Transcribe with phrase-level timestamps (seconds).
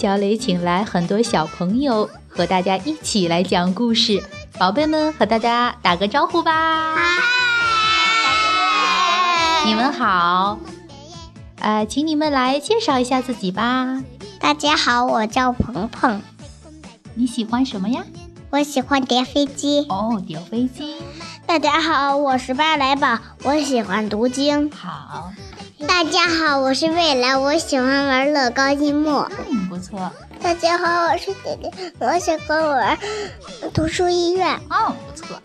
[0.00, 4.22] 小磊请来很多小朋友和大家一起来讲故事，
[4.56, 6.94] 宝贝们和大家打个招呼吧。
[9.66, 10.60] 你们好。
[11.58, 14.00] 呃，请你们来介绍一下自己吧。
[14.38, 16.22] 大家好，我叫鹏鹏。
[17.14, 18.04] 你喜欢什么呀？
[18.50, 19.84] 我喜欢叠飞机。
[19.88, 20.94] 哦，叠飞机。
[21.48, 24.70] 大家好，我是巴来宝，我喜欢读经。
[24.70, 25.32] 好。
[25.88, 29.26] 大家好，我是未来，我喜欢玩乐高积木。
[29.48, 30.12] 嗯，不错。
[30.42, 32.98] 大家好，我是姐姐，我喜欢玩
[33.72, 34.56] 图书医院。
[34.68, 35.40] 哦，不错。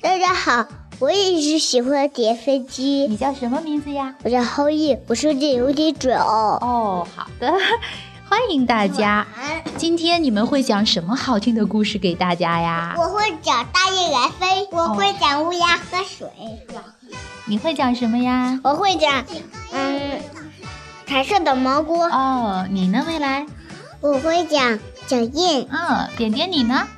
[0.00, 0.64] 大家好。
[1.00, 3.08] 我也是喜欢叠飞机。
[3.10, 4.14] 你叫什么名字呀？
[4.22, 6.56] 我叫后羿，我说的有点准哦。
[6.62, 7.52] 哦，好的，
[8.32, 9.26] 欢迎大家。
[9.76, 12.94] 今天你们会讲什么好听的故事给大家呀？
[12.96, 16.26] 我会讲大雁来飞，我会讲乌鸦喝水。
[17.44, 18.58] 你会讲什么呀？
[18.64, 19.22] 我会讲，
[19.72, 20.18] 嗯，
[21.06, 22.00] 彩色的蘑菇。
[22.00, 23.44] 哦，你呢，未来？
[24.00, 25.68] 我会讲脚印。
[25.70, 26.88] 嗯，点点你呢？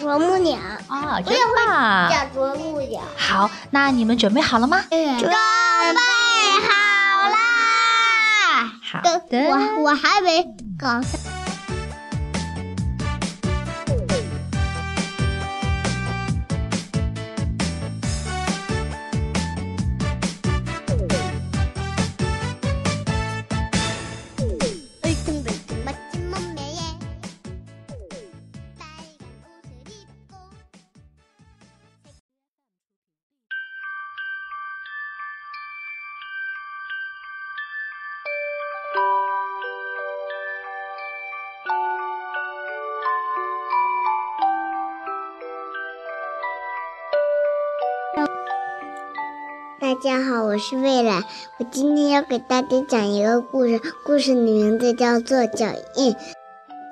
[0.00, 0.56] 啄木鸟
[0.86, 2.10] 啊，真棒！
[2.10, 3.02] 叫啄木鸟。
[3.14, 4.86] 好，那你们准备好了吗？
[4.88, 5.36] 准备
[9.30, 10.42] 我我还没
[10.78, 11.00] 搞。
[49.88, 51.24] 大家好，我是未来。
[51.58, 56.12] 我今天要给大家讲一个故事，故事的名字叫做《脚印》。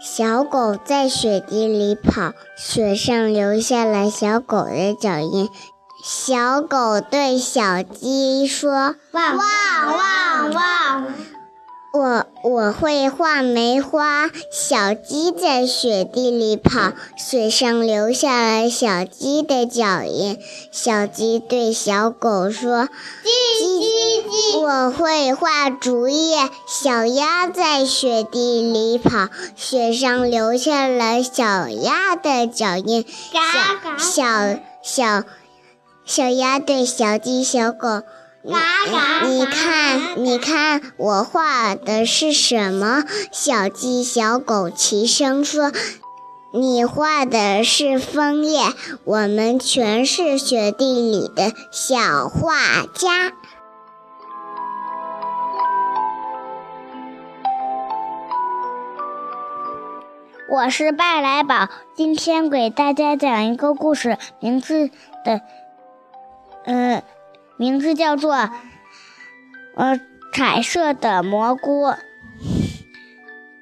[0.00, 5.50] 小狗在雪地里跑，雪上留下了小狗的脚印。
[6.04, 9.44] 小狗对小鸡说：“汪汪
[9.96, 11.06] 汪汪。”
[12.44, 20.38] 我我会画梅花，小鸡在雪地里跑，雪上留下了小鸡的脚印。
[20.70, 22.88] 小鸡对小狗说
[23.24, 23.28] ：“叽
[23.58, 33.06] 叽叽。”我会画竹叶，小鸭在雪地里跑，雪上留下了小鸭的脚印。
[33.96, 35.24] 小小小
[36.04, 38.02] 小鸭对小鸡、小狗。
[38.46, 43.02] 你看，你看，我画的是什么？
[43.32, 45.72] 小鸡、小狗齐声说
[46.52, 48.60] ：“你画的是枫叶。”
[49.04, 53.32] 我们全是雪地里的小画家。
[60.50, 64.90] 我是拜来宝，今天给大家讲一个故事，名字
[65.24, 65.40] 的，
[66.66, 67.02] 嗯。
[67.56, 68.50] 名字叫做
[69.76, 70.00] “呃
[70.32, 71.94] 彩色的蘑菇”。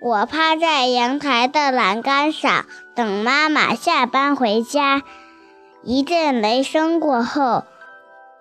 [0.00, 2.64] 我趴在阳台的栏杆上，
[2.94, 5.02] 等妈妈下班回家。
[5.82, 7.64] 一阵雷声过后，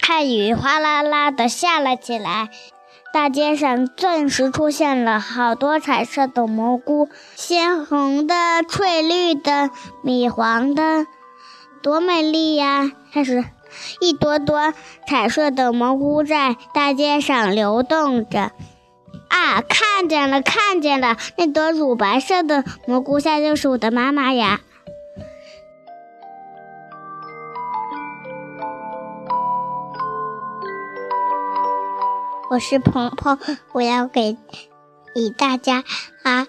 [0.00, 2.48] 看雨哗啦啦的下了起来。
[3.12, 8.34] 大街上顿时出现了好多彩色的蘑菇，鲜红的、
[8.66, 9.68] 翠绿的、
[10.02, 11.06] 米黄的，
[11.82, 12.90] 多美丽呀！
[13.12, 13.44] 开始。
[14.00, 14.72] 一朵朵
[15.06, 18.52] 彩色的蘑菇在大街上流动着。
[19.28, 21.16] 啊，看见了，看见了！
[21.38, 24.60] 那朵乳白色的蘑菇下就是我的妈妈呀。
[32.50, 33.38] 我是鹏鹏，
[33.72, 34.36] 我要给
[35.14, 35.82] 给大家
[36.22, 36.46] 啊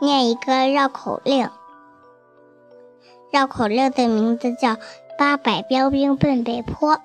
[0.00, 1.50] 念一个绕口令。
[3.32, 4.76] 绕口令的名字叫。
[5.22, 6.98] 八百标兵奔北坡，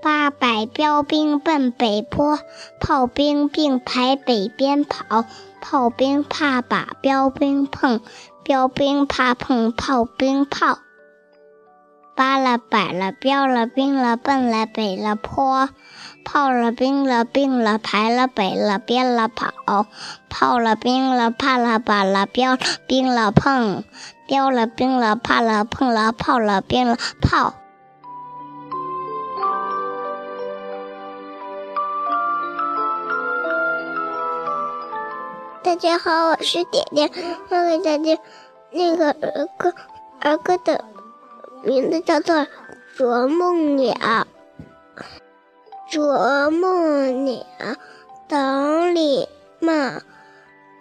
[0.00, 2.38] 八百标兵奔北坡，
[2.78, 5.24] 炮兵并排北边跑，
[5.60, 8.02] 炮兵怕把标兵碰，
[8.44, 10.78] 标兵怕碰炮兵炮。
[12.14, 15.70] 八了百了标了兵了奔了北了坡，
[16.24, 19.86] 炮了兵了并了排了北了边了跑，
[20.28, 22.56] 炮了兵了怕了把了标
[22.86, 23.82] 兵了碰，
[24.30, 27.52] 标了兵了怕了碰了炮了兵了炮。
[35.64, 37.10] 大家好，我是点点，
[37.48, 38.22] 我给大家
[38.70, 39.74] 那个儿歌，
[40.20, 40.84] 儿歌的
[41.64, 42.36] 名字叫做
[42.96, 43.94] 《啄木鸟》。
[45.90, 47.42] 啄木鸟，
[48.28, 49.28] 等礼
[49.58, 49.72] 貌，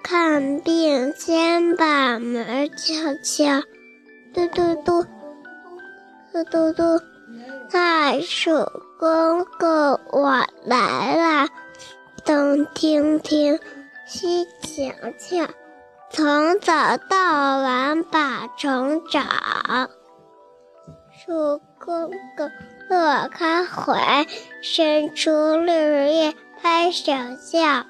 [0.04, 3.62] 看病先把门敲敲，
[4.34, 5.06] 嘟嘟嘟，
[6.32, 7.02] 嘟嘟嘟，
[7.72, 8.50] 袋鼠
[9.00, 11.50] 公公我来啦，
[12.26, 13.60] 东听听。
[14.08, 15.54] 西瞧瞧，
[16.10, 19.22] 从早到晚把虫找。
[21.14, 22.50] 树公公
[22.90, 24.26] 乐开怀，
[24.64, 27.86] 伸出绿叶拍手笑。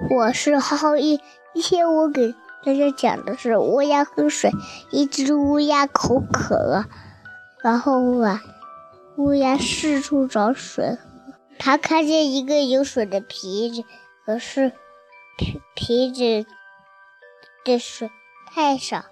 [0.00, 1.20] 我是浩一，
[1.52, 2.32] 今天我给
[2.64, 4.52] 大家讲的是乌鸦喝水。
[4.92, 6.86] 一只乌鸦口渴了。
[7.64, 8.40] 然后啊，
[9.16, 10.98] 乌鸦四处找水喝。
[11.58, 13.84] 它看见一个有水的瓶子，
[14.24, 14.72] 可是
[15.36, 16.46] 瓶瓶子
[17.64, 18.08] 的水
[18.46, 19.04] 太少，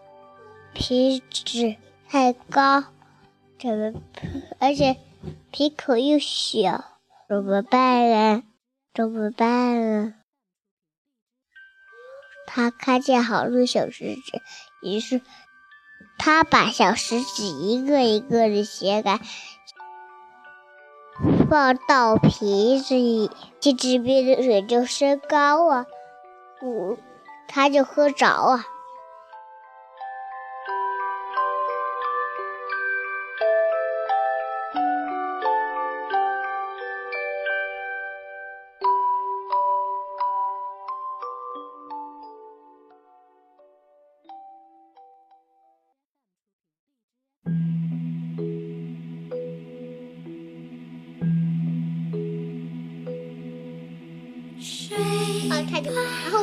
[0.72, 1.74] 瓶子
[2.08, 2.84] 太高，
[3.58, 3.92] 怎么？
[4.60, 4.96] 而且
[5.50, 6.84] 瓶口又小，
[7.28, 8.42] 怎么办呢？
[8.94, 10.14] 怎么办呢？
[12.56, 14.40] 他看见好多小石子，
[14.80, 15.20] 于是。
[16.18, 19.20] 他把小石子一个一个的掀开，
[21.50, 23.30] 放到瓶子里，
[23.60, 25.84] 这只边的水就升高了，
[26.62, 26.96] 嗯，
[27.46, 28.64] 他就喝着了。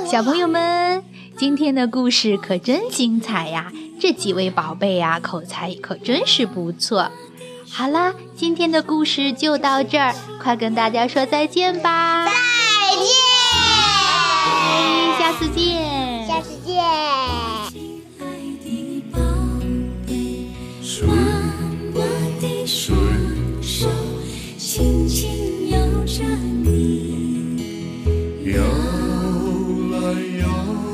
[0.10, 1.04] 小朋友们，
[1.38, 3.72] 今天的故事可真精彩呀！
[4.00, 7.10] 这几位宝贝呀，口才可真是不错。
[7.72, 12.13] 好啦，今天的故事就到这儿，快跟大家说再见吧。
[30.04, 30.93] 还有